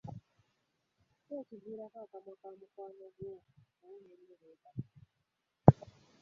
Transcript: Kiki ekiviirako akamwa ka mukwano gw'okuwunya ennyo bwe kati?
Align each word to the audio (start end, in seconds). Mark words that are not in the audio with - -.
Kiki 1.11 1.33
ekiviirako 1.41 1.97
akamwa 2.05 2.33
ka 2.41 2.47
mukwano 2.57 2.95
gw'okuwunya 3.15 4.13
ennyo 4.17 4.35
bwe 4.41 4.53
kati? 4.61 4.87